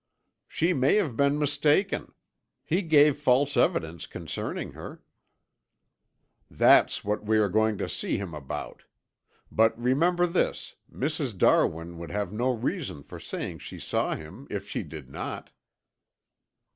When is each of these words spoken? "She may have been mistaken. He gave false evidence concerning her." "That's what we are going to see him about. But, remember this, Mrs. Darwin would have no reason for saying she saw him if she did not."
"She 0.47 0.73
may 0.73 0.95
have 0.95 1.15
been 1.15 1.37
mistaken. 1.37 2.15
He 2.65 2.81
gave 2.81 3.19
false 3.19 3.55
evidence 3.55 4.07
concerning 4.07 4.71
her." 4.71 5.03
"That's 6.49 7.05
what 7.05 7.23
we 7.23 7.37
are 7.37 7.47
going 7.49 7.77
to 7.77 7.87
see 7.87 8.17
him 8.17 8.33
about. 8.33 8.85
But, 9.51 9.79
remember 9.79 10.25
this, 10.25 10.73
Mrs. 10.91 11.37
Darwin 11.37 11.99
would 11.99 12.09
have 12.09 12.33
no 12.33 12.51
reason 12.51 13.03
for 13.03 13.19
saying 13.19 13.59
she 13.59 13.77
saw 13.77 14.15
him 14.15 14.47
if 14.49 14.67
she 14.67 14.81
did 14.81 15.07
not." 15.07 15.51